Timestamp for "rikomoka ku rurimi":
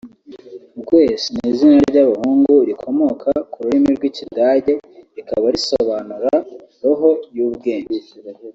2.69-3.89